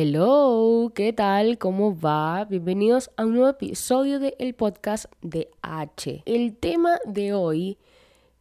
Hello, 0.00 0.92
¿qué 0.94 1.12
tal? 1.12 1.58
¿Cómo 1.58 1.98
va? 1.98 2.44
Bienvenidos 2.44 3.10
a 3.16 3.24
un 3.24 3.32
nuevo 3.32 3.48
episodio 3.48 4.20
del 4.20 4.54
podcast 4.54 5.06
de 5.22 5.50
H. 5.60 6.22
El 6.24 6.54
tema 6.54 7.00
de 7.04 7.34
hoy 7.34 7.78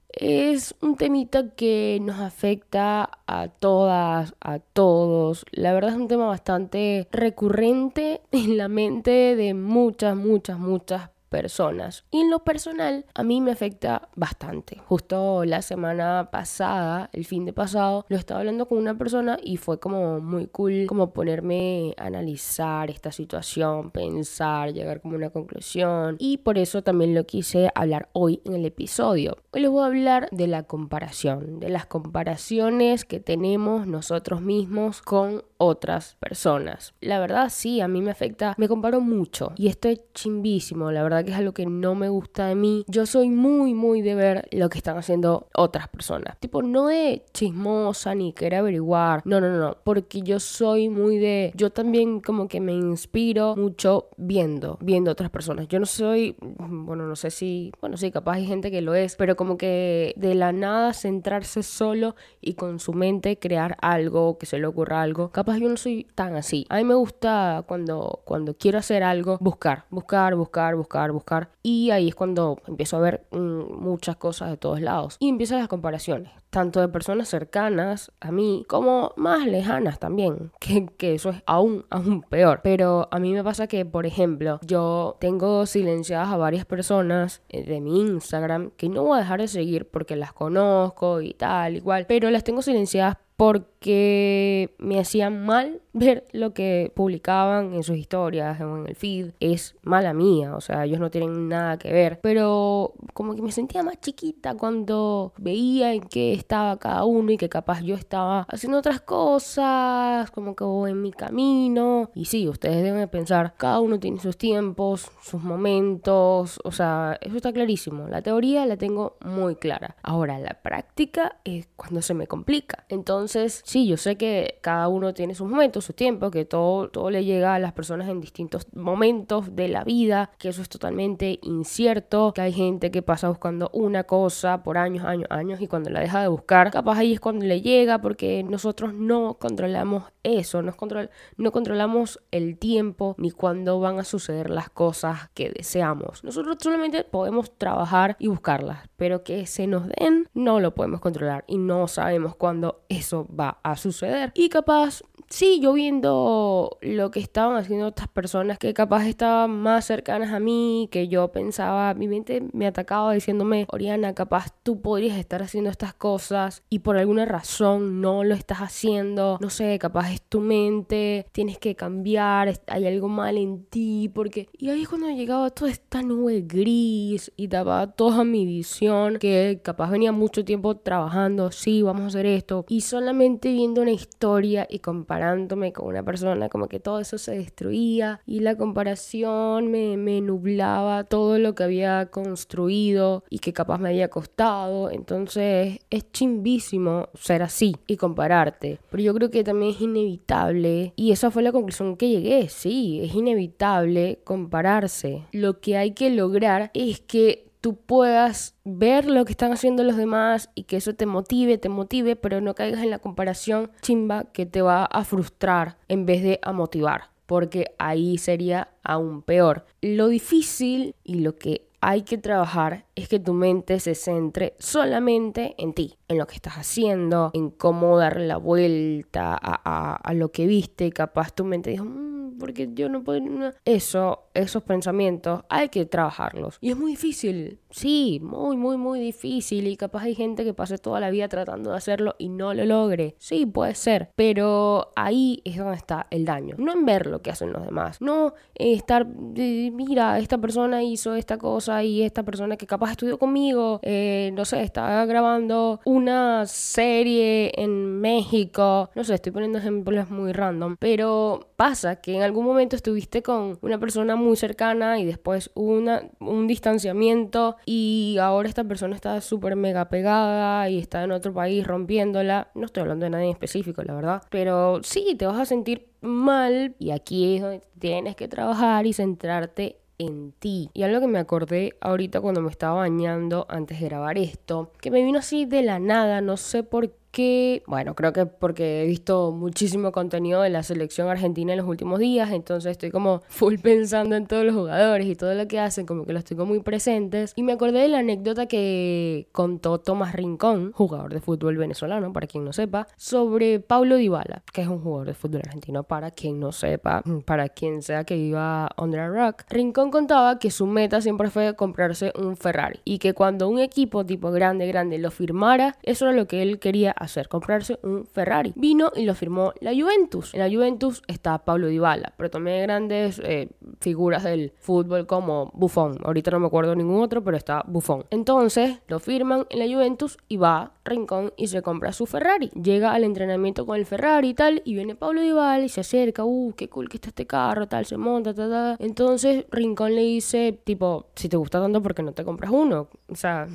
es 0.09 0.75
un 0.81 0.97
temita 0.97 1.49
que 1.55 1.97
nos 1.99 2.19
afecta 2.19 3.09
a 3.25 3.47
todas, 3.47 4.35
a 4.39 4.59
todos. 4.59 5.47
La 5.49 5.73
verdad 5.73 5.93
es 5.93 5.95
un 5.95 6.07
tema 6.07 6.27
bastante 6.27 7.07
recurrente 7.11 8.21
en 8.31 8.55
la 8.55 8.67
mente 8.67 9.35
de 9.35 9.55
muchas, 9.55 10.15
muchas, 10.15 10.59
muchas 10.59 11.09
personas. 11.27 12.05
Y 12.11 12.21
en 12.21 12.31
lo 12.31 12.43
personal, 12.43 13.05
a 13.13 13.23
mí 13.23 13.41
me 13.41 13.51
afecta 13.51 14.09
bastante. 14.15 14.77
Justo 14.85 15.45
la 15.45 15.61
semana 15.61 16.29
pasada, 16.31 17.09
el 17.13 17.25
fin 17.25 17.45
de 17.45 17.53
pasado, 17.53 18.05
lo 18.09 18.17
estaba 18.17 18.39
hablando 18.39 18.67
con 18.67 18.77
una 18.77 18.97
persona 18.97 19.37
y 19.43 19.57
fue 19.57 19.79
como 19.79 20.19
muy 20.19 20.47
cool 20.47 20.85
como 20.87 21.13
ponerme 21.13 21.93
a 21.97 22.05
analizar 22.05 22.89
esta 22.89 23.11
situación, 23.11 23.91
pensar, 23.91 24.73
llegar 24.73 25.01
como 25.01 25.15
una 25.15 25.29
conclusión. 25.29 26.15
Y 26.19 26.37
por 26.37 26.57
eso 26.57 26.81
también 26.81 27.13
lo 27.13 27.25
quise 27.25 27.69
hablar 27.75 28.09
hoy 28.13 28.41
en 28.45 28.53
el 28.53 28.65
episodio. 28.65 29.37
Hoy 29.51 29.61
les 29.61 29.71
voy 29.71 29.83
a 29.83 29.87
hablar 29.87 30.29
de 30.31 30.47
la 30.47 30.63
comparación, 30.63 31.59
de 31.59 31.69
las 31.69 31.85
comparaciones 31.85 33.05
que 33.05 33.19
tenemos 33.19 33.87
nosotros 33.87 34.41
mismos 34.41 35.01
con 35.01 35.43
otras 35.57 36.15
personas. 36.19 36.93
La 37.01 37.19
verdad 37.19 37.49
sí, 37.49 37.81
a 37.81 37.87
mí 37.87 38.01
me 38.01 38.11
afecta, 38.11 38.55
me 38.57 38.67
comparo 38.67 39.01
mucho 39.01 39.53
y 39.55 39.67
esto 39.67 39.89
es 39.89 40.01
chimbísimo, 40.13 40.91
la 40.91 41.03
verdad 41.03 41.23
que 41.23 41.31
es 41.31 41.37
algo 41.37 41.53
que 41.53 41.65
no 41.65 41.95
me 41.95 42.09
gusta 42.09 42.47
de 42.47 42.55
mí. 42.55 42.85
Yo 42.87 43.05
soy 43.05 43.29
muy, 43.29 43.73
muy 43.73 44.01
de 44.01 44.15
ver 44.15 44.47
lo 44.51 44.69
que 44.69 44.77
están 44.77 44.97
haciendo 44.97 45.47
otras 45.53 45.87
personas. 45.87 46.39
Tipo, 46.39 46.61
no 46.61 46.87
de 46.87 47.23
chismosa 47.33 48.15
ni 48.15 48.33
querer 48.33 48.59
averiguar, 48.59 49.21
no, 49.25 49.41
no, 49.41 49.49
no, 49.49 49.77
porque 49.83 50.21
yo 50.21 50.39
soy 50.39 50.89
muy 50.89 51.17
de, 51.17 51.51
yo 51.55 51.69
también 51.71 52.19
como 52.21 52.47
que 52.47 52.61
me 52.61 52.73
inspiro 52.73 53.55
mucho 53.55 54.09
viendo, 54.17 54.77
viendo 54.81 55.11
otras 55.11 55.29
personas. 55.29 55.67
Yo 55.67 55.79
no 55.79 55.85
soy, 55.85 56.35
bueno, 56.39 57.05
no 57.07 57.15
sé 57.15 57.31
si, 57.31 57.71
bueno, 57.81 57.97
sí, 57.97 58.11
capaz 58.11 58.33
hay 58.33 58.45
gente 58.45 58.71
que 58.71 58.81
lo 58.81 58.95
es, 58.95 59.15
pero 59.15 59.35
como 59.35 59.57
que 59.57 60.13
de 60.17 60.35
la 60.35 60.51
nada 60.51 60.93
centrarse 60.93 61.63
solo 61.63 62.15
y 62.41 62.53
con 62.53 62.79
su 62.79 62.93
mente 62.93 63.39
crear 63.39 63.77
algo, 63.81 64.37
que 64.37 64.45
se 64.45 64.59
le 64.59 64.67
ocurra 64.67 65.01
algo 65.01 65.31
yo 65.55 65.69
no 65.69 65.77
soy 65.77 66.07
tan 66.15 66.35
así. 66.35 66.65
A 66.69 66.77
mí 66.77 66.83
me 66.83 66.95
gusta 66.95 67.63
cuando, 67.67 68.21
cuando 68.25 68.55
quiero 68.55 68.79
hacer 68.79 69.03
algo, 69.03 69.37
buscar, 69.39 69.85
buscar, 69.89 70.35
buscar, 70.35 70.75
buscar, 70.75 71.11
buscar. 71.11 71.49
Y 71.63 71.91
ahí 71.91 72.09
es 72.09 72.15
cuando 72.15 72.57
empiezo 72.67 72.97
a 72.97 72.99
ver 72.99 73.25
mm, 73.31 73.73
muchas 73.81 74.17
cosas 74.17 74.49
de 74.49 74.57
todos 74.57 74.81
lados. 74.81 75.17
Y 75.19 75.29
empiezan 75.29 75.59
las 75.59 75.67
comparaciones, 75.67 76.31
tanto 76.49 76.81
de 76.81 76.89
personas 76.89 77.29
cercanas 77.29 78.11
a 78.19 78.31
mí 78.31 78.65
como 78.67 79.13
más 79.15 79.45
lejanas 79.45 79.99
también, 79.99 80.51
que, 80.59 80.87
que 80.97 81.13
eso 81.13 81.29
es 81.29 81.43
aún, 81.45 81.85
aún 81.89 82.23
peor. 82.23 82.61
Pero 82.63 83.07
a 83.11 83.19
mí 83.19 83.33
me 83.33 83.43
pasa 83.43 83.67
que, 83.67 83.85
por 83.85 84.05
ejemplo, 84.05 84.59
yo 84.65 85.15
tengo 85.19 85.65
silenciadas 85.65 86.29
a 86.29 86.37
varias 86.37 86.65
personas 86.65 87.41
eh, 87.49 87.63
de 87.63 87.79
mi 87.79 88.01
Instagram 88.01 88.71
que 88.77 88.89
no 88.89 89.03
voy 89.03 89.17
a 89.17 89.21
dejar 89.21 89.39
de 89.39 89.47
seguir 89.47 89.89
porque 89.89 90.15
las 90.15 90.33
conozco 90.33 91.21
y 91.21 91.33
tal, 91.33 91.75
igual, 91.77 92.05
pero 92.07 92.29
las 92.29 92.43
tengo 92.43 92.61
silenciadas 92.61 93.17
porque 93.37 94.75
me 94.79 94.99
hacían 94.99 95.45
mal 95.45 95.81
ver 95.97 96.25
lo 96.31 96.53
que 96.53 96.91
publicaban 96.95 97.73
en 97.73 97.83
sus 97.83 97.97
historias 97.97 98.59
o 98.61 98.77
en 98.77 98.87
el 98.87 98.95
feed. 98.95 99.31
Es 99.39 99.75
mala 99.83 100.13
mía, 100.13 100.55
o 100.55 100.61
sea, 100.61 100.85
ellos 100.85 100.99
no 100.99 101.09
tienen 101.09 101.49
nada 101.49 101.77
que 101.77 101.91
ver. 101.91 102.19
Pero 102.21 102.93
como 103.13 103.35
que 103.35 103.41
me 103.41 103.51
sentía 103.51 103.83
más 103.83 103.99
chiquita 103.99 104.55
cuando 104.55 105.33
veía 105.37 105.93
en 105.93 106.01
qué 106.01 106.33
estaba 106.33 106.77
cada 106.77 107.05
uno 107.05 107.31
y 107.31 107.37
que 107.37 107.49
capaz 107.49 107.81
yo 107.81 107.95
estaba 107.95 108.45
haciendo 108.49 108.79
otras 108.79 109.01
cosas, 109.01 110.31
como 110.31 110.55
que 110.55 110.63
en 110.89 111.01
mi 111.01 111.11
camino. 111.11 112.11
Y 112.13 112.25
sí, 112.25 112.47
ustedes 112.47 112.83
deben 112.83 113.07
pensar, 113.09 113.55
cada 113.57 113.79
uno 113.79 113.99
tiene 113.99 114.19
sus 114.19 114.37
tiempos, 114.37 115.09
sus 115.21 115.41
momentos, 115.41 116.59
o 116.63 116.71
sea, 116.71 117.17
eso 117.21 117.37
está 117.37 117.53
clarísimo. 117.53 118.07
La 118.07 118.21
teoría 118.21 118.65
la 118.65 118.77
tengo 118.77 119.17
muy 119.23 119.55
clara. 119.55 119.95
Ahora, 120.03 120.39
la 120.39 120.55
práctica 120.61 121.37
es 121.43 121.67
cuando 121.75 122.01
se 122.01 122.13
me 122.13 122.27
complica. 122.27 122.85
Entonces, 122.89 123.61
sí, 123.65 123.87
yo 123.87 123.97
sé 123.97 124.17
que 124.17 124.59
cada 124.61 124.87
uno 124.87 125.13
tiene 125.13 125.35
sus 125.35 125.49
momentos, 125.49 125.86
su 125.87 125.93
tiempo, 125.93 126.29
que 126.31 126.45
todo, 126.45 126.89
todo 126.89 127.09
le 127.09 127.23
llega 127.23 127.55
a 127.55 127.59
las 127.59 127.71
personas 127.71 128.09
en 128.09 128.19
distintos 128.19 128.67
momentos 128.75 129.55
de 129.55 129.69
la 129.69 129.83
vida, 129.83 130.31
que 130.37 130.49
eso 130.49 130.61
es 130.61 130.69
totalmente 130.69 131.39
incierto, 131.41 132.33
que 132.33 132.41
hay 132.41 132.51
gente 132.51 132.91
que 132.91 133.01
pasa 133.01 133.29
buscando 133.29 133.69
una 133.73 134.03
cosa 134.03 134.63
por 134.63 134.77
años, 134.77 135.05
años, 135.05 135.27
años 135.29 135.61
y 135.61 135.67
cuando 135.67 135.89
la 135.89 136.01
deja 136.01 136.21
de 136.21 136.27
buscar, 136.27 136.71
capaz 136.71 136.97
ahí 136.97 137.13
es 137.13 137.19
cuando 137.19 137.45
le 137.45 137.61
llega 137.61 138.01
porque 138.01 138.43
nosotros 138.43 138.93
no 138.93 139.35
controlamos 139.39 140.03
eso, 140.23 140.61
no, 140.61 140.75
control, 140.75 141.09
no 141.37 141.51
controlamos 141.51 142.19
el 142.31 142.57
tiempo 142.57 143.15
ni 143.17 143.31
cuándo 143.31 143.79
van 143.79 143.97
a 143.99 144.03
suceder 144.03 144.49
las 144.49 144.69
cosas 144.69 145.29
que 145.33 145.51
deseamos. 145.51 146.23
Nosotros 146.23 146.57
solamente 146.59 147.05
podemos 147.05 147.57
trabajar 147.57 148.17
y 148.19 148.27
buscarlas, 148.27 148.89
pero 148.97 149.23
que 149.23 149.45
se 149.45 149.67
nos 149.67 149.87
den 149.87 150.27
no 150.33 150.59
lo 150.59 150.75
podemos 150.75 150.99
controlar 150.99 151.45
y 151.47 151.57
no 151.57 151.87
sabemos 151.87 152.35
cuándo 152.35 152.81
eso 152.89 153.25
va 153.33 153.59
a 153.63 153.77
suceder. 153.77 154.31
Y 154.35 154.49
capaz 154.49 155.01
sí, 155.29 155.59
yo 155.59 155.73
viendo 155.73 156.77
lo 156.81 157.11
que 157.11 157.19
estaban 157.19 157.57
haciendo 157.57 157.87
otras 157.87 158.07
personas 158.07 158.57
que 158.57 158.73
capaz 158.73 159.07
estaban 159.07 159.51
más 159.51 159.85
cercanas 159.85 160.31
a 160.31 160.39
mí, 160.39 160.87
que 160.91 161.07
yo 161.07 161.31
pensaba, 161.31 161.93
mi 161.93 162.07
mente 162.07 162.43
me 162.53 162.67
atacaba 162.67 163.13
diciéndome, 163.13 163.65
Oriana, 163.69 164.13
capaz 164.13 164.53
tú 164.63 164.81
podrías 164.81 165.17
estar 165.17 165.43
haciendo 165.43 165.69
estas 165.69 165.93
cosas 165.93 166.63
y 166.69 166.79
por 166.79 166.97
alguna 166.97 167.25
razón 167.25 168.01
no 168.01 168.23
lo 168.23 168.35
estás 168.35 168.59
haciendo, 168.59 169.37
no 169.41 169.49
sé, 169.49 169.77
capaz 169.79 170.13
es 170.13 170.21
tu 170.21 170.39
mente, 170.39 171.25
tienes 171.31 171.57
que 171.57 171.75
cambiar, 171.75 172.53
hay 172.67 172.87
algo 172.87 173.07
mal 173.07 173.37
en 173.37 173.65
ti, 173.65 174.09
porque... 174.13 174.47
Y 174.57 174.69
ahí 174.69 174.83
es 174.83 174.89
cuando 174.89 175.09
llegaba 175.09 175.49
toda 175.49 175.71
esta 175.71 176.01
nube 176.01 176.43
gris 176.47 177.31
y 177.35 177.47
tapaba 177.47 177.87
toda 177.87 178.23
mi 178.23 178.45
visión, 178.45 179.17
que 179.19 179.59
capaz 179.63 179.91
venía 179.91 180.11
mucho 180.11 180.45
tiempo 180.45 180.77
trabajando, 180.77 181.51
sí, 181.51 181.81
vamos 181.81 182.03
a 182.03 182.07
hacer 182.07 182.25
esto, 182.25 182.65
y 182.69 182.81
solamente 182.81 183.51
viendo 183.51 183.81
una 183.81 183.91
historia 183.91 184.67
y 184.69 184.79
comparando 184.79 185.16
comparándome 185.17 185.73
con 185.73 185.87
una 185.87 186.03
persona, 186.03 186.47
como 186.47 186.67
que 186.67 186.79
todo 186.79 186.99
eso 186.99 187.17
se 187.17 187.31
destruía 187.31 188.21
y 188.25 188.41
la 188.41 188.55
comparación 188.55 189.71
me, 189.71 190.21
nublaba 190.21 191.05
todo 191.05 191.39
lo 191.39 191.55
que 191.55 191.63
había 191.63 192.07
construido 192.07 193.23
y 193.29 193.39
que 193.39 193.51
capaz 193.51 193.79
me 193.79 193.89
había 193.89 194.09
costado. 194.09 194.91
Entonces 194.91 195.79
es 195.89 196.11
chimbísimo 196.11 197.09
ser 197.15 197.41
así 197.41 197.75
y 197.87 197.97
compararte. 197.97 198.79
Pero 198.91 199.03
yo 199.03 199.13
creo 199.15 199.31
que 199.31 199.43
también 199.43 199.71
es 199.71 199.81
inevitable 199.81 200.93
y 200.95 201.11
esa 201.11 201.31
fue 201.31 201.41
la 201.41 201.51
conclusión 201.51 201.97
que 201.97 202.09
llegué. 202.09 202.47
Sí, 202.49 202.99
es 203.03 203.15
inevitable 203.15 204.19
compararse. 204.23 205.23
Lo 205.31 205.59
que 205.59 205.77
hay 205.77 205.91
que 205.91 206.11
lograr 206.11 206.69
es 206.73 206.99
que 207.01 207.46
puedas 207.73 208.55
ver 208.63 209.05
lo 209.05 209.25
que 209.25 209.33
están 209.33 209.51
haciendo 209.51 209.83
los 209.83 209.97
demás 209.97 210.49
y 210.55 210.63
que 210.63 210.77
eso 210.77 210.93
te 210.93 211.05
motive, 211.05 211.57
te 211.57 211.69
motive, 211.69 212.15
pero 212.15 212.41
no 212.41 212.55
caigas 212.55 212.83
en 212.83 212.89
la 212.89 212.99
comparación 212.99 213.71
chimba 213.81 214.25
que 214.25 214.45
te 214.45 214.61
va 214.61 214.85
a 214.85 215.03
frustrar 215.03 215.77
en 215.87 216.05
vez 216.05 216.23
de 216.23 216.39
a 216.41 216.51
motivar, 216.51 217.09
porque 217.25 217.75
ahí 217.77 218.17
sería 218.17 218.69
aún 218.83 219.21
peor. 219.21 219.65
Lo 219.81 220.07
difícil 220.07 220.95
y 221.03 221.15
lo 221.15 221.35
que 221.37 221.67
hay 221.79 222.01
que 222.01 222.17
trabajar 222.17 222.85
es 222.95 223.07
que 223.07 223.19
tu 223.19 223.33
mente 223.33 223.79
se 223.79 223.95
centre 223.95 224.55
solamente 224.59 225.55
en 225.57 225.73
ti, 225.73 225.95
en 226.07 226.17
lo 226.17 226.27
que 226.27 226.35
estás 226.35 226.53
haciendo, 226.55 227.31
en 227.33 227.49
cómo 227.49 227.97
darle 227.97 228.27
la 228.27 228.37
vuelta 228.37 229.37
a, 229.41 230.13
lo 230.13 230.31
que 230.31 230.47
viste. 230.47 230.91
Capaz 230.91 231.33
tu 231.33 231.43
mente 231.43 231.71
dijo, 231.71 231.85
mm, 231.85 232.37
porque 232.37 232.69
yo 232.73 232.89
no 232.89 233.03
puedo... 233.03 233.17
Eso, 233.65 234.29
esos 234.33 234.63
pensamientos, 234.63 235.41
hay 235.49 235.69
que 235.69 235.85
trabajarlos. 235.85 236.57
Y 236.61 236.71
es 236.71 236.77
muy 236.77 236.91
difícil, 236.91 237.59
sí, 237.69 238.19
muy, 238.23 238.55
muy, 238.55 238.77
muy 238.77 238.99
difícil. 238.99 239.67
Y 239.67 239.75
capaz 239.75 240.03
hay 240.03 240.15
gente 240.15 240.43
que 240.43 240.53
pase 240.53 240.77
toda 240.77 240.99
la 240.99 241.09
vida 241.09 241.27
tratando 241.27 241.71
de 241.71 241.77
hacerlo 241.77 242.15
y 242.17 242.29
no 242.29 242.53
lo 242.53 242.65
logre. 242.65 243.15
Sí, 243.17 243.45
puede 243.45 243.75
ser. 243.75 244.11
Pero 244.15 244.91
ahí 244.95 245.41
es 245.43 245.57
donde 245.57 245.75
está 245.75 246.07
el 246.09 246.25
daño. 246.25 246.55
No 246.57 246.73
en 246.73 246.85
ver 246.85 247.07
lo 247.07 247.21
que 247.21 247.31
hacen 247.31 247.51
los 247.51 247.65
demás. 247.65 247.99
No 248.01 248.33
estar, 248.55 249.05
mira, 249.05 250.19
esta 250.19 250.37
persona 250.37 250.83
hizo 250.83 251.15
esta 251.15 251.37
cosa 251.37 251.83
y 251.83 252.03
esta 252.03 252.23
persona 252.23 252.55
que 252.57 252.67
capaz 252.67 252.91
estudió 252.91 253.17
conmigo, 253.17 253.79
eh, 253.83 254.31
no 254.33 254.45
sé, 254.45 254.61
estaba 254.61 255.05
grabando 255.05 255.79
una 255.97 256.45
serie 256.45 257.51
en 257.55 257.99
México, 257.99 258.89
no 258.95 259.03
sé, 259.03 259.15
estoy 259.15 259.31
poniendo 259.31 259.57
ejemplos 259.57 260.09
muy 260.09 260.31
random, 260.31 260.75
pero 260.79 261.49
pasa 261.55 261.97
que 261.97 262.15
en 262.15 262.21
algún 262.21 262.45
momento 262.45 262.75
estuviste 262.75 263.23
con 263.23 263.57
una 263.61 263.79
persona 263.79 264.15
muy 264.15 264.37
cercana 264.37 264.99
y 264.99 265.05
después 265.05 265.51
una, 265.55 266.03
un 266.19 266.47
distanciamiento 266.47 267.57
y 267.65 268.17
ahora 268.21 268.47
esta 268.47 268.63
persona 268.63 268.95
está 268.95 269.19
súper 269.21 269.55
mega 269.55 269.89
pegada 269.89 270.69
y 270.69 270.77
está 270.77 271.03
en 271.03 271.11
otro 271.11 271.33
país 271.33 271.65
rompiéndola. 271.65 272.51
No 272.53 272.65
estoy 272.65 272.81
hablando 272.81 273.05
de 273.05 273.09
nadie 273.09 273.25
en 273.25 273.31
específico, 273.31 273.83
la 273.83 273.95
verdad, 273.95 274.23
pero 274.29 274.81
sí, 274.83 275.15
te 275.17 275.25
vas 275.25 275.39
a 275.39 275.45
sentir 275.45 275.87
mal 276.01 276.75
y 276.79 276.91
aquí 276.91 277.35
es 277.35 277.41
donde 277.41 277.61
tienes 277.79 278.15
que 278.15 278.27
trabajar 278.27 278.85
y 278.85 278.93
centrarte 278.93 279.77
en 279.97 280.31
ti. 280.33 280.69
Y 280.73 280.83
algo 280.83 281.01
que 281.01 281.07
me 281.07 281.19
acordé 281.19 281.75
ahorita 281.81 282.21
cuando 282.21 282.41
me 282.41 282.49
estaba 282.49 282.75
bañando 282.75 283.45
antes 283.49 283.79
de 283.79 283.87
grabar 283.87 284.17
esto, 284.17 284.71
que 284.81 284.91
me 284.91 285.03
vino 285.03 285.19
así 285.19 285.45
de 285.45 285.63
la 285.63 285.79
nada, 285.79 286.21
no 286.21 286.37
sé 286.37 286.63
por 286.63 286.89
qué 286.89 287.06
que, 287.17 287.63
bueno, 287.65 287.95
creo 287.95 288.13
que 288.13 288.27
porque 288.27 288.83
he 288.83 288.85
visto 288.85 289.31
muchísimo 289.31 289.91
contenido 289.91 290.43
de 290.43 290.51
la 290.51 290.61
selección 290.61 291.07
argentina 291.07 291.51
en 291.51 291.57
los 291.57 291.67
últimos 291.67 291.97
días, 291.97 292.29
entonces 292.29 292.73
estoy 292.73 292.91
como 292.91 293.23
full 293.27 293.55
pensando 293.55 294.15
en 294.15 294.27
todos 294.27 294.45
los 294.45 294.53
jugadores 294.53 295.07
y 295.07 295.15
todo 295.15 295.33
lo 295.33 295.47
que 295.47 295.59
hacen, 295.59 295.87
como 295.87 296.05
que 296.05 296.13
los 296.13 296.23
tengo 296.23 296.45
muy 296.45 296.59
presentes. 296.59 297.33
Y 297.35 297.41
me 297.41 297.53
acordé 297.53 297.79
de 297.79 297.87
la 297.87 297.99
anécdota 297.99 298.45
que 298.45 299.29
contó 299.31 299.79
Tomás 299.79 300.13
Rincón, 300.13 300.73
jugador 300.73 301.11
de 301.11 301.19
fútbol 301.19 301.57
venezolano, 301.57 302.13
para 302.13 302.27
quien 302.27 302.45
no 302.45 302.53
sepa, 302.53 302.85
sobre 302.97 303.61
Paulo 303.61 303.95
Dybala, 303.95 304.43
que 304.53 304.61
es 304.61 304.67
un 304.67 304.79
jugador 304.79 305.07
de 305.07 305.15
fútbol 305.15 305.41
argentino, 305.43 305.85
para 305.85 306.11
quien 306.11 306.39
no 306.39 306.51
sepa, 306.51 307.01
para 307.25 307.49
quien 307.49 307.81
sea 307.81 308.03
que 308.03 308.15
viva 308.15 308.69
under 308.77 308.99
a 308.99 309.09
rock. 309.09 309.41
Rincón 309.49 309.89
contaba 309.89 310.37
que 310.37 310.51
su 310.51 310.67
meta 310.67 311.01
siempre 311.01 311.31
fue 311.31 311.55
comprarse 311.55 312.13
un 312.15 312.37
Ferrari 312.37 312.79
y 312.85 312.99
que 312.99 313.15
cuando 313.15 313.49
un 313.49 313.57
equipo 313.57 314.05
tipo 314.05 314.29
grande, 314.29 314.67
grande 314.67 314.99
lo 314.99 315.09
firmara, 315.09 315.77
eso 315.81 316.05
era 316.05 316.15
lo 316.15 316.27
que 316.27 316.43
él 316.43 316.59
quería 316.59 316.91
hacer, 316.91 317.06
comprarse 317.29 317.79
un 317.83 318.05
Ferrari. 318.05 318.53
Vino 318.55 318.91
y 318.95 319.05
lo 319.05 319.15
firmó 319.15 319.53
la 319.61 319.71
Juventus. 319.73 320.33
En 320.33 320.39
la 320.39 320.49
Juventus 320.49 321.01
está 321.07 321.37
Paulo 321.39 321.67
Dybala, 321.67 322.13
pero 322.17 322.29
también 322.29 322.63
grandes 322.63 323.19
eh, 323.23 323.49
figuras 323.79 324.23
del 324.23 324.53
fútbol 324.59 325.07
como 325.07 325.51
Buffon. 325.53 325.97
Ahorita 326.03 326.31
no 326.31 326.39
me 326.39 326.47
acuerdo 326.47 326.75
ningún 326.75 327.01
otro, 327.01 327.23
pero 327.23 327.37
está 327.37 327.63
Buffon. 327.67 328.05
Entonces 328.09 328.79
lo 328.87 328.99
firman 328.99 329.45
en 329.49 329.59
la 329.59 329.65
Juventus 329.65 330.17
y 330.27 330.37
va 330.37 330.73
Rincón 330.85 331.33
y 331.37 331.47
se 331.47 331.61
compra 331.61 331.91
su 331.93 332.05
Ferrari. 332.05 332.49
Llega 332.49 332.93
al 332.93 333.03
entrenamiento 333.03 333.65
con 333.65 333.77
el 333.77 333.85
Ferrari 333.85 334.29
y 334.29 334.33
tal, 334.33 334.61
y 334.65 334.73
viene 334.73 334.95
Pablo 334.95 335.21
Dybala 335.21 335.63
y 335.63 335.69
se 335.69 335.81
acerca, 335.81 336.23
uh, 336.25 336.53
qué 336.55 336.69
cool 336.69 336.89
que 336.89 336.97
está 336.97 337.09
este 337.09 337.27
carro, 337.27 337.67
tal, 337.67 337.85
se 337.85 337.97
monta, 337.97 338.33
tal, 338.33 338.49
tal. 338.49 338.75
Entonces 338.79 339.45
Rincón 339.51 339.95
le 339.95 340.01
dice, 340.01 340.59
tipo, 340.63 341.07
si 341.15 341.29
te 341.29 341.37
gusta 341.37 341.61
tanto, 341.61 341.81
¿por 341.81 341.93
qué 341.93 342.03
no 342.03 342.13
te 342.13 342.23
compras 342.23 342.51
uno? 342.51 342.87
O 343.09 343.15
sea, 343.15 343.47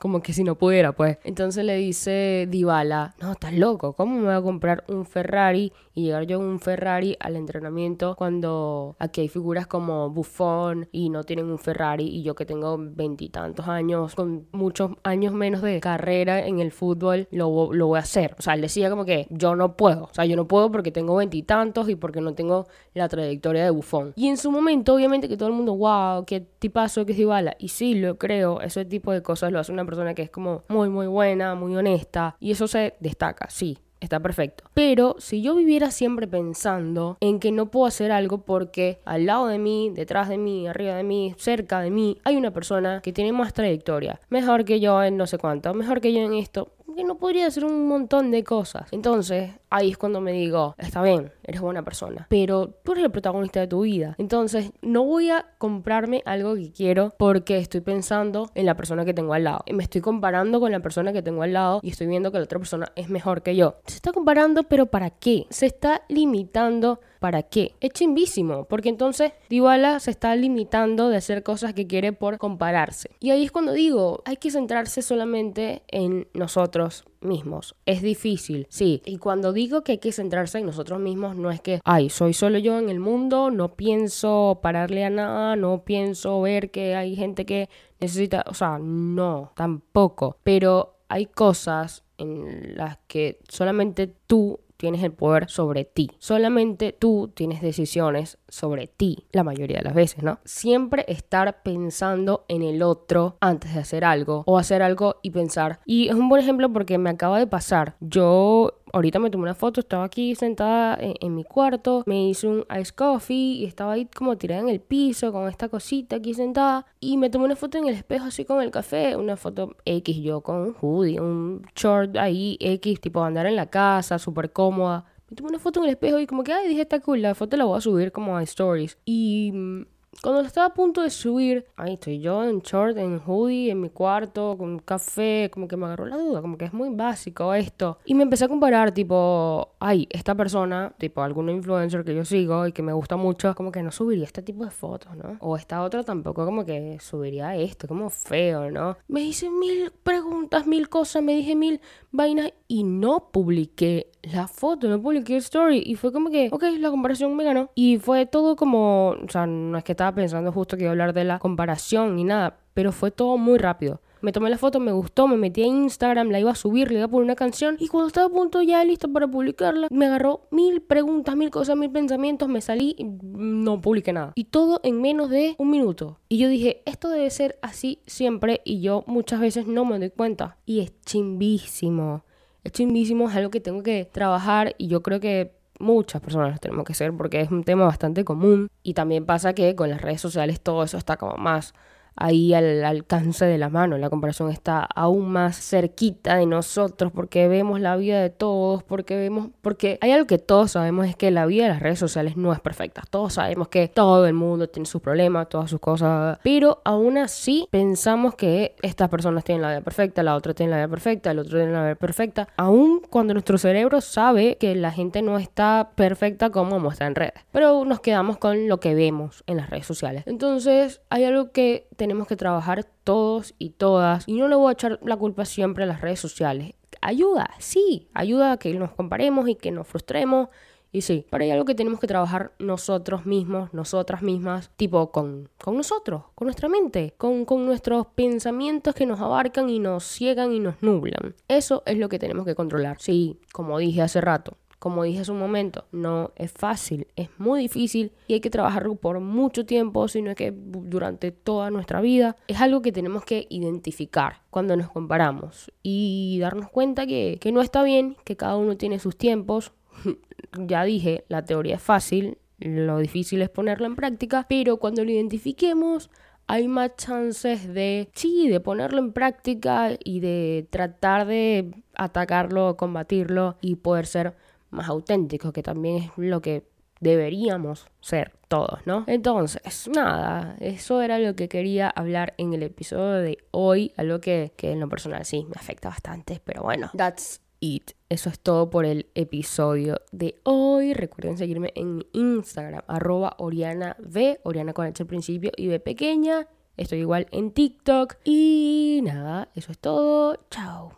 como 0.00 0.22
que 0.22 0.32
si 0.32 0.42
no 0.42 0.56
pudiera, 0.56 0.92
pues. 0.92 1.18
Entonces 1.24 1.62
le 1.64 1.76
dice 1.76 2.48
Dybala, 2.50 3.14
no, 3.20 3.32
estás 3.32 3.52
loco, 3.52 3.92
¿cómo 3.92 4.16
me 4.16 4.24
voy 4.24 4.34
a 4.34 4.40
comprar 4.40 4.82
un 4.88 5.04
Ferrari 5.04 5.72
y 5.94 6.04
llegar 6.04 6.24
yo 6.24 6.38
en 6.38 6.46
un 6.46 6.60
Ferrari 6.60 7.16
al 7.20 7.36
entrenamiento 7.36 8.14
cuando 8.16 8.96
aquí 8.98 9.22
hay 9.22 9.28
figuras 9.28 9.66
como 9.66 10.10
Buffon 10.10 10.88
y 10.92 11.10
no 11.10 11.24
tienen 11.24 11.46
un 11.46 11.58
Ferrari 11.58 12.06
y 12.06 12.22
yo 12.22 12.34
que 12.34 12.46
tengo 12.46 12.76
veintitantos 12.78 13.68
años, 13.68 14.14
con 14.14 14.46
muchos 14.52 14.92
años 15.02 15.32
menos 15.32 15.62
de 15.62 15.80
carrera 15.80 16.46
en 16.46 16.60
el 16.60 16.72
fútbol, 16.72 17.28
lo, 17.30 17.72
lo 17.72 17.86
voy 17.88 17.96
a 17.96 18.02
hacer. 18.02 18.34
O 18.38 18.42
sea, 18.42 18.54
él 18.54 18.60
decía 18.60 18.90
como 18.90 19.04
que 19.04 19.26
yo 19.30 19.56
no 19.56 19.76
puedo, 19.76 20.04
o 20.04 20.14
sea, 20.14 20.24
yo 20.24 20.36
no 20.36 20.46
puedo 20.46 20.70
porque 20.70 20.92
tengo 20.92 21.16
veintitantos 21.16 21.88
y, 21.88 21.96
porque 21.96 22.20
no 22.20 22.34
tengo 22.34 22.66
la 22.94 23.08
trayectoria 23.08 23.64
de 23.64 23.70
Buffon. 23.70 24.12
Y 24.16 24.28
en 24.28 24.36
su 24.36 24.50
momento, 24.50 24.94
obviamente 24.94 25.28
que 25.28 25.36
todo 25.36 25.48
el 25.48 25.54
mundo, 25.54 25.74
wow, 25.74 26.24
qué 26.24 26.40
tipazo 26.40 27.04
que 27.04 27.12
es 27.12 27.18
Dybala. 27.18 27.56
Y 27.58 27.68
sí, 27.68 27.94
lo 27.94 28.18
creo, 28.18 28.60
ese 28.60 28.84
tipo 28.84 29.12
de 29.12 29.22
cosas 29.22 29.52
lo 29.52 29.58
hace 29.58 29.72
una 29.72 29.84
persona 29.84 30.14
que 30.14 30.22
es 30.22 30.30
como 30.30 30.62
muy, 30.68 30.88
muy 30.88 31.06
buena, 31.06 31.54
muy 31.54 31.76
honesta, 31.76 32.36
y 32.40 32.50
eso 32.50 32.66
se 32.68 32.94
destaca, 33.00 33.48
sí, 33.50 33.78
está 34.00 34.20
perfecto. 34.20 34.64
Pero 34.74 35.16
si 35.18 35.42
yo 35.42 35.54
viviera 35.54 35.90
siempre 35.90 36.26
pensando 36.26 37.16
en 37.20 37.38
que 37.38 37.52
no 37.52 37.70
puedo 37.70 37.86
hacer 37.86 38.12
algo 38.12 38.38
porque 38.38 39.00
al 39.04 39.26
lado 39.26 39.46
de 39.46 39.58
mí, 39.58 39.90
detrás 39.94 40.28
de 40.28 40.38
mí, 40.38 40.66
arriba 40.66 40.94
de 40.94 41.04
mí, 41.04 41.34
cerca 41.38 41.80
de 41.80 41.90
mí, 41.90 42.18
hay 42.24 42.36
una 42.36 42.50
persona 42.52 43.00
que 43.02 43.12
tiene 43.12 43.32
más 43.32 43.52
trayectoria, 43.52 44.20
mejor 44.28 44.64
que 44.64 44.80
yo 44.80 45.02
en 45.02 45.16
no 45.16 45.26
sé 45.26 45.38
cuánto, 45.38 45.72
mejor 45.74 46.00
que 46.00 46.12
yo 46.12 46.20
en 46.20 46.34
esto, 46.34 46.72
que 46.94 47.04
no 47.04 47.16
podría 47.16 47.46
hacer 47.46 47.64
un 47.64 47.88
montón 47.88 48.30
de 48.30 48.44
cosas. 48.44 48.88
Entonces, 48.90 49.52
ahí 49.70 49.90
es 49.90 49.98
cuando 49.98 50.20
me 50.20 50.32
digo, 50.32 50.74
está 50.78 51.02
bien, 51.02 51.32
eres 51.44 51.60
buena 51.60 51.82
persona, 51.82 52.26
pero 52.28 52.68
tú 52.82 52.92
eres 52.92 53.04
el 53.04 53.10
protagonista 53.10 53.60
de 53.60 53.66
tu 53.66 53.82
vida. 53.82 54.14
Entonces, 54.18 54.72
no 54.82 55.04
voy 55.04 55.30
a 55.30 55.46
comprarme 55.58 56.22
algo 56.26 56.54
que 56.54 56.72
quiero 56.72 57.14
porque 57.18 57.58
estoy 57.58 57.80
pensando 57.80 58.50
en 58.54 58.66
la 58.66 58.76
persona 58.76 59.04
que 59.04 59.14
tengo 59.14 59.34
al 59.34 59.44
lado. 59.44 59.64
Me 59.72 59.82
estoy 59.82 60.00
comparando 60.00 60.60
con 60.60 60.72
la 60.72 60.80
persona 60.80 61.12
que 61.12 61.22
tengo 61.22 61.42
al 61.42 61.52
lado 61.52 61.80
y 61.82 61.90
estoy 61.90 62.06
viendo 62.06 62.32
que 62.32 62.38
la 62.38 62.44
otra 62.44 62.58
persona 62.58 62.92
es 62.96 63.08
mejor 63.08 63.42
que 63.42 63.56
yo. 63.56 63.76
Se 63.86 63.96
está 63.96 64.12
comparando, 64.12 64.64
pero 64.64 64.86
¿para 64.86 65.10
qué? 65.10 65.46
Se 65.50 65.66
está 65.66 66.02
limitando 66.08 67.00
¿Para 67.20 67.42
qué? 67.42 67.74
Es 67.80 67.90
chimbísimo, 67.90 68.64
porque 68.64 68.88
entonces 68.88 69.32
Dybala 69.50 70.00
se 70.00 70.10
está 70.10 70.34
limitando 70.34 71.10
de 71.10 71.18
hacer 71.18 71.42
cosas 71.42 71.74
que 71.74 71.86
quiere 71.86 72.14
por 72.14 72.38
compararse. 72.38 73.10
Y 73.20 73.30
ahí 73.30 73.44
es 73.44 73.52
cuando 73.52 73.74
digo, 73.74 74.22
hay 74.24 74.38
que 74.38 74.50
centrarse 74.50 75.02
solamente 75.02 75.82
en 75.88 76.28
nosotros 76.32 77.04
mismos. 77.20 77.76
Es 77.84 78.00
difícil, 78.00 78.66
sí. 78.70 79.02
Y 79.04 79.18
cuando 79.18 79.52
digo 79.52 79.82
que 79.82 79.92
hay 79.92 79.98
que 79.98 80.12
centrarse 80.12 80.58
en 80.58 80.66
nosotros 80.66 80.98
mismos, 80.98 81.36
no 81.36 81.50
es 81.50 81.60
que, 81.60 81.80
ay, 81.84 82.08
soy 82.08 82.32
solo 82.32 82.56
yo 82.56 82.78
en 82.78 82.88
el 82.88 83.00
mundo, 83.00 83.50
no 83.50 83.74
pienso 83.76 84.60
pararle 84.62 85.04
a 85.04 85.10
nada, 85.10 85.56
no 85.56 85.84
pienso 85.84 86.40
ver 86.40 86.70
que 86.70 86.94
hay 86.94 87.16
gente 87.16 87.44
que 87.44 87.68
necesita, 88.00 88.44
o 88.46 88.54
sea, 88.54 88.78
no, 88.80 89.52
tampoco. 89.56 90.38
Pero 90.42 91.00
hay 91.08 91.26
cosas 91.26 92.02
en 92.16 92.76
las 92.76 92.96
que 93.08 93.40
solamente 93.46 94.06
tú 94.06 94.60
tienes 94.80 95.02
el 95.02 95.12
poder 95.12 95.50
sobre 95.50 95.84
ti. 95.84 96.10
Solamente 96.18 96.96
tú 96.98 97.30
tienes 97.34 97.60
decisiones 97.60 98.38
sobre 98.48 98.86
ti, 98.86 99.26
la 99.30 99.44
mayoría 99.44 99.76
de 99.76 99.84
las 99.84 99.94
veces, 99.94 100.22
¿no? 100.22 100.38
Siempre 100.44 101.04
estar 101.06 101.62
pensando 101.62 102.46
en 102.48 102.62
el 102.62 102.82
otro 102.82 103.36
antes 103.40 103.74
de 103.74 103.80
hacer 103.80 104.04
algo 104.06 104.42
o 104.46 104.56
hacer 104.58 104.82
algo 104.82 105.16
y 105.22 105.32
pensar. 105.32 105.80
Y 105.84 106.08
es 106.08 106.14
un 106.14 106.30
buen 106.30 106.42
ejemplo 106.42 106.72
porque 106.72 106.96
me 106.96 107.10
acaba 107.10 107.38
de 107.38 107.46
pasar. 107.46 107.96
Yo 108.00 108.79
ahorita 108.92 109.18
me 109.18 109.30
tomé 109.30 109.44
una 109.44 109.54
foto, 109.54 109.80
estaba 109.80 110.04
aquí 110.04 110.34
sentada 110.34 110.98
en, 111.00 111.34
mi 111.34 111.44
cuarto, 111.44 112.02
me 112.06 112.28
hice 112.28 112.46
un 112.46 112.64
ice 112.80 112.92
coffee 112.92 113.54
y 113.54 113.64
estaba 113.64 113.92
ahí 113.92 114.06
como 114.06 114.36
tirada 114.36 114.60
en 114.60 114.68
el 114.68 114.80
piso 114.80 115.32
con 115.32 115.48
esta 115.48 115.68
cosita 115.68 116.16
aquí 116.16 116.34
sentada 116.34 116.86
y 117.00 117.16
me 117.16 117.30
tomé 117.30 117.46
una 117.46 117.56
foto 117.56 117.78
en 117.78 117.88
el 117.88 117.94
espejo 117.94 118.26
así 118.26 118.44
con 118.44 118.62
el 118.62 118.70
café, 118.70 119.16
una 119.16 119.36
foto 119.36 119.76
X 119.84 120.16
yo 120.22 120.40
con 120.40 120.56
un 120.56 120.76
hoodie, 120.80 121.20
un 121.20 121.62
short 121.74 122.16
ahí 122.16 122.56
X, 122.60 123.00
tipo 123.00 123.22
andar 123.22 123.46
en 123.46 123.56
la 123.56 123.66
casa, 123.66 124.18
súper 124.18 124.52
cómoda. 124.52 125.04
Me 125.28 125.36
tomé 125.36 125.50
una 125.50 125.58
foto 125.58 125.80
en 125.80 125.86
el 125.86 125.90
espejo 125.92 126.18
y 126.18 126.26
como 126.26 126.42
que, 126.42 126.52
ay, 126.52 126.68
dije, 126.68 126.82
está 126.82 127.00
cool, 127.00 127.22
la 127.22 127.34
foto 127.34 127.56
la 127.56 127.64
voy 127.64 127.78
a 127.78 127.80
subir 127.80 128.10
como 128.10 128.36
a 128.36 128.42
stories. 128.42 128.98
Y 129.04 129.52
mm, 129.54 129.82
cuando 130.22 130.40
estaba 130.42 130.66
a 130.66 130.74
punto 130.74 131.02
de 131.02 131.10
subir, 131.10 131.66
ahí 131.76 131.94
estoy 131.94 132.20
yo 132.20 132.44
en 132.44 132.60
short, 132.60 132.96
en 132.98 133.20
hoodie, 133.24 133.70
en 133.70 133.80
mi 133.80 133.88
cuarto, 133.88 134.56
con 134.58 134.78
café, 134.80 135.50
como 135.52 135.66
que 135.66 135.76
me 135.76 135.86
agarró 135.86 136.06
la 136.06 136.18
duda, 136.18 136.42
como 136.42 136.58
que 136.58 136.66
es 136.66 136.72
muy 136.72 136.90
básico 136.90 137.54
esto. 137.54 137.98
Y 138.04 138.14
me 138.14 138.24
empecé 138.24 138.44
a 138.44 138.48
comparar, 138.48 138.92
tipo, 138.92 139.70
ay, 139.78 140.06
esta 140.10 140.34
persona, 140.34 140.94
tipo, 140.98 141.22
alguna 141.22 141.52
influencer 141.52 142.04
que 142.04 142.14
yo 142.14 142.24
sigo 142.24 142.66
y 142.66 142.72
que 142.72 142.82
me 142.82 142.92
gusta 142.92 143.16
mucho, 143.16 143.54
como 143.54 143.72
que 143.72 143.82
no 143.82 143.92
subiría 143.92 144.24
este 144.24 144.42
tipo 144.42 144.64
de 144.64 144.70
fotos, 144.70 145.16
¿no? 145.16 145.38
O 145.40 145.56
esta 145.56 145.82
otra 145.82 146.02
tampoco 146.02 146.44
como 146.44 146.64
que 146.66 146.98
subiría 147.00 147.56
esto, 147.56 147.88
como 147.88 148.10
feo, 148.10 148.70
¿no? 148.70 148.96
Me 149.08 149.22
hice 149.22 149.48
mil 149.48 149.92
preguntas, 150.02 150.66
mil 150.66 150.88
cosas, 150.88 151.22
me 151.22 151.34
dije 151.34 151.56
mil 151.56 151.80
vainas 152.10 152.52
y 152.68 152.84
no 152.84 153.30
publiqué 153.32 154.10
la 154.22 154.48
foto, 154.48 154.88
no 154.88 155.00
publiqué 155.00 155.34
el 155.34 155.38
story. 155.40 155.82
Y 155.84 155.96
fue 155.96 156.12
como 156.12 156.30
que, 156.30 156.48
ok, 156.52 156.64
la 156.78 156.90
comparación 156.90 157.34
me 157.36 157.44
ganó. 157.44 157.70
Y 157.74 157.98
fue 157.98 158.26
todo 158.26 158.56
como, 158.56 159.10
o 159.10 159.28
sea, 159.28 159.46
no 159.46 159.76
es 159.78 159.84
que 159.84 159.92
estaba 159.92 160.14
pensando 160.14 160.52
justo 160.52 160.76
que 160.76 160.84
iba 160.84 160.90
a 160.90 160.92
hablar 160.92 161.12
de 161.12 161.24
la 161.24 161.38
comparación 161.38 162.16
ni 162.16 162.24
nada, 162.24 162.58
pero 162.74 162.92
fue 162.92 163.10
todo 163.10 163.36
muy 163.36 163.58
rápido. 163.58 164.00
Me 164.22 164.32
tomé 164.32 164.50
la 164.50 164.58
foto, 164.58 164.80
me 164.80 164.92
gustó, 164.92 165.26
me 165.26 165.38
metí 165.38 165.62
a 165.62 165.66
Instagram, 165.66 166.28
la 166.28 166.38
iba 166.38 166.50
a 166.50 166.54
subir, 166.54 166.90
le 166.90 166.98
iba 166.98 167.06
a 167.06 167.08
poner 167.08 167.24
una 167.24 167.36
canción 167.36 167.76
y 167.78 167.88
cuando 167.88 168.08
estaba 168.08 168.26
a 168.26 168.30
punto 168.30 168.60
ya 168.60 168.84
listo 168.84 169.10
para 169.10 169.26
publicarla, 169.26 169.88
me 169.90 170.06
agarró 170.06 170.42
mil 170.50 170.82
preguntas, 170.82 171.36
mil 171.36 171.48
cosas, 171.48 171.74
mil 171.76 171.90
pensamientos, 171.90 172.46
me 172.46 172.60
salí 172.60 172.94
y 172.98 173.04
no 173.04 173.80
publiqué 173.80 174.12
nada. 174.12 174.32
Y 174.34 174.44
todo 174.44 174.80
en 174.82 175.00
menos 175.00 175.30
de 175.30 175.54
un 175.56 175.70
minuto. 175.70 176.18
Y 176.28 176.36
yo 176.36 176.48
dije, 176.48 176.82
esto 176.84 177.08
debe 177.08 177.30
ser 177.30 177.58
así 177.62 178.02
siempre 178.06 178.60
y 178.62 178.82
yo 178.82 179.04
muchas 179.06 179.40
veces 179.40 179.66
no 179.66 179.86
me 179.86 179.98
doy 179.98 180.10
cuenta. 180.10 180.58
Y 180.66 180.80
es 180.80 180.92
chimbísimo. 181.06 182.22
Es 182.64 182.72
chimbísimo, 182.72 183.28
es 183.28 183.36
algo 183.36 183.50
que 183.50 183.60
tengo 183.60 183.82
que 183.82 184.04
trabajar 184.04 184.74
y 184.78 184.88
yo 184.88 185.02
creo 185.02 185.20
que 185.20 185.52
muchas 185.78 186.20
personas 186.20 186.52
lo 186.52 186.58
tenemos 186.58 186.84
que 186.84 186.92
hacer 186.92 187.12
porque 187.16 187.40
es 187.40 187.50
un 187.50 187.64
tema 187.64 187.86
bastante 187.86 188.24
común. 188.24 188.68
Y 188.82 188.94
también 188.94 189.26
pasa 189.26 189.54
que 189.54 189.74
con 189.74 189.90
las 189.90 190.00
redes 190.02 190.20
sociales 190.20 190.60
todo 190.60 190.82
eso 190.84 190.98
está 190.98 191.16
como 191.16 191.36
más 191.36 191.74
ahí 192.20 192.54
al 192.54 192.84
alcance 192.84 193.44
de 193.44 193.58
la 193.58 193.68
mano. 193.68 193.98
La 193.98 194.10
comparación 194.10 194.50
está 194.50 194.82
aún 194.82 195.30
más 195.30 195.56
cerquita 195.56 196.36
de 196.36 196.46
nosotros 196.46 197.10
porque 197.12 197.48
vemos 197.48 197.80
la 197.80 197.96
vida 197.96 198.20
de 198.22 198.30
todos, 198.30 198.82
porque 198.82 199.16
vemos, 199.16 199.48
porque 199.62 199.98
hay 200.00 200.12
algo 200.12 200.26
que 200.26 200.38
todos 200.38 200.72
sabemos 200.72 201.06
es 201.06 201.16
que 201.16 201.30
la 201.30 201.46
vida 201.46 201.64
de 201.64 201.70
las 201.70 201.80
redes 201.80 201.98
sociales 201.98 202.36
no 202.36 202.52
es 202.52 202.60
perfecta. 202.60 203.02
Todos 203.10 203.34
sabemos 203.34 203.68
que 203.68 203.88
todo 203.88 204.26
el 204.26 204.34
mundo 204.34 204.68
tiene 204.68 204.86
sus 204.86 205.00
problemas, 205.00 205.48
todas 205.48 205.70
sus 205.70 205.80
cosas, 205.80 206.38
pero 206.42 206.80
aún 206.84 207.18
así 207.18 207.66
pensamos 207.70 208.34
que 208.34 208.76
estas 208.82 209.08
personas 209.08 209.44
tienen 209.44 209.62
la 209.62 209.70
vida 209.70 209.80
perfecta, 209.80 210.22
la 210.22 210.36
otra 210.36 210.54
tiene 210.54 210.70
la 210.70 210.76
vida 210.76 210.88
perfecta, 210.88 211.30
el 211.30 211.38
otro 211.38 211.58
tiene 211.58 211.72
la 211.72 211.82
vida 211.82 211.94
perfecta, 211.94 212.48
aún 212.56 213.00
cuando 213.08 213.32
nuestro 213.34 213.58
cerebro 213.58 214.00
sabe 214.00 214.56
que 214.58 214.74
la 214.74 214.90
gente 214.90 215.22
no 215.22 215.38
está 215.38 215.90
perfecta 215.94 216.50
como 216.50 216.78
muestra 216.78 217.06
en 217.06 217.14
redes. 217.14 217.34
Pero 217.52 217.84
nos 217.84 218.00
quedamos 218.00 218.38
con 218.38 218.68
lo 218.68 218.80
que 218.80 218.94
vemos 218.94 219.42
en 219.46 219.56
las 219.56 219.70
redes 219.70 219.86
sociales. 219.86 220.24
Entonces, 220.26 221.00
hay 221.10 221.24
algo 221.24 221.52
que 221.52 221.86
tenemos 222.00 222.26
que 222.26 222.34
trabajar 222.34 222.86
todos 223.04 223.54
y 223.58 223.70
todas. 223.70 224.24
Y 224.26 224.38
no 224.38 224.48
le 224.48 224.56
voy 224.56 224.70
a 224.70 224.72
echar 224.72 224.98
la 225.02 225.18
culpa 225.18 225.44
siempre 225.44 225.84
a 225.84 225.86
las 225.86 226.00
redes 226.00 226.18
sociales. 226.18 226.72
Ayuda, 227.02 227.50
sí, 227.58 228.08
ayuda 228.14 228.52
a 228.52 228.56
que 228.56 228.72
nos 228.72 228.92
comparemos 228.92 229.46
y 229.50 229.54
que 229.54 229.70
nos 229.70 229.86
frustremos 229.86 230.48
Y 230.92 231.02
sí, 231.02 231.26
pero 231.30 231.44
hay 231.44 231.50
algo 231.50 231.66
que 231.66 231.74
tenemos 231.74 232.00
que 232.00 232.06
trabajar 232.06 232.52
nosotros 232.58 233.26
mismos, 233.26 233.74
nosotras 233.74 234.22
mismas, 234.22 234.70
tipo 234.76 235.12
con, 235.12 235.50
con 235.62 235.76
nosotros, 235.76 236.24
con 236.34 236.46
nuestra 236.46 236.70
mente, 236.70 237.12
con, 237.18 237.44
con 237.44 237.66
nuestros 237.66 238.06
pensamientos 238.14 238.94
que 238.94 239.04
nos 239.04 239.20
abarcan 239.20 239.68
y 239.68 239.78
nos 239.78 240.04
ciegan 240.04 240.52
y 240.52 240.58
nos 240.58 240.82
nublan. 240.82 241.34
Eso 241.48 241.82
es 241.84 241.98
lo 241.98 242.08
que 242.08 242.18
tenemos 242.18 242.46
que 242.46 242.54
controlar. 242.54 242.96
Sí, 242.98 243.38
como 243.52 243.78
dije 243.78 244.00
hace 244.00 244.22
rato, 244.22 244.56
como 244.80 245.04
dije 245.04 245.20
hace 245.20 245.30
un 245.30 245.38
momento, 245.38 245.84
no 245.92 246.32
es 246.36 246.50
fácil, 246.50 247.06
es 247.14 247.28
muy 247.36 247.60
difícil 247.60 248.12
y 248.26 248.32
hay 248.32 248.40
que 248.40 248.48
trabajarlo 248.48 248.94
por 248.94 249.20
mucho 249.20 249.66
tiempo, 249.66 250.08
sino 250.08 250.34
que 250.34 250.52
durante 250.56 251.32
toda 251.32 251.70
nuestra 251.70 252.00
vida. 252.00 252.34
Es 252.48 252.62
algo 252.62 252.80
que 252.80 252.90
tenemos 252.90 253.26
que 253.26 253.46
identificar 253.50 254.40
cuando 254.48 254.76
nos 254.76 254.90
comparamos 254.90 255.70
y 255.82 256.38
darnos 256.40 256.70
cuenta 256.70 257.06
que, 257.06 257.36
que 257.40 257.52
no 257.52 257.60
está 257.60 257.82
bien, 257.82 258.16
que 258.24 258.36
cada 258.36 258.56
uno 258.56 258.78
tiene 258.78 258.98
sus 258.98 259.18
tiempos. 259.18 259.72
ya 260.58 260.82
dije, 260.84 261.24
la 261.28 261.44
teoría 261.44 261.76
es 261.76 261.82
fácil, 261.82 262.38
lo 262.58 262.98
difícil 262.98 263.42
es 263.42 263.50
ponerla 263.50 263.86
en 263.86 263.96
práctica, 263.96 264.46
pero 264.48 264.78
cuando 264.78 265.04
lo 265.04 265.10
identifiquemos 265.10 266.10
hay 266.46 266.66
más 266.66 266.96
chances 266.96 267.72
de, 267.72 268.08
sí, 268.12 268.48
de 268.48 268.58
ponerlo 268.58 268.98
en 268.98 269.12
práctica 269.12 269.90
y 270.02 270.18
de 270.18 270.66
tratar 270.70 271.24
de 271.28 271.70
atacarlo, 271.94 272.76
combatirlo 272.76 273.56
y 273.60 273.76
poder 273.76 274.06
ser 274.06 274.34
más 274.70 274.88
auténticos, 274.88 275.52
que 275.52 275.62
también 275.62 275.96
es 275.96 276.10
lo 276.16 276.40
que 276.40 276.64
deberíamos 277.00 277.86
ser 278.00 278.32
todos, 278.48 278.80
¿no? 278.84 279.04
Entonces, 279.06 279.88
nada, 279.88 280.56
eso 280.60 281.00
era 281.00 281.18
lo 281.18 281.34
que 281.34 281.48
quería 281.48 281.88
hablar 281.88 282.34
en 282.36 282.52
el 282.52 282.62
episodio 282.62 283.22
de 283.22 283.38
hoy, 283.50 283.92
algo 283.96 284.20
que, 284.20 284.52
que 284.56 284.72
en 284.72 284.80
lo 284.80 284.88
personal 284.88 285.24
sí 285.24 285.46
me 285.48 285.54
afecta 285.56 285.88
bastante, 285.88 286.40
pero 286.44 286.62
bueno, 286.62 286.90
that's 286.96 287.40
it. 287.60 287.92
Eso 288.08 288.28
es 288.28 288.40
todo 288.40 288.70
por 288.70 288.84
el 288.84 289.06
episodio 289.14 290.00
de 290.10 290.40
hoy. 290.42 290.94
Recuerden 290.94 291.38
seguirme 291.38 291.72
en 291.74 291.96
mi 291.96 292.06
Instagram, 292.12 292.82
arroba 292.88 293.36
Oriana 293.38 293.96
V, 294.00 294.40
Oriana 294.42 294.72
con 294.72 294.86
H 294.86 295.02
al 295.02 295.06
principio 295.06 295.52
y 295.56 295.68
B 295.68 295.78
pequeña. 295.78 296.48
Estoy 296.76 297.00
igual 297.00 297.26
en 297.30 297.52
TikTok. 297.52 298.16
Y 298.24 299.00
nada, 299.04 299.48
eso 299.54 299.70
es 299.70 299.78
todo. 299.78 300.38
Chao. 300.50 300.92